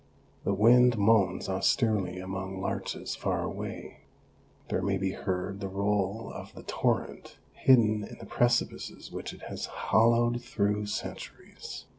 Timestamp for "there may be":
4.69-5.11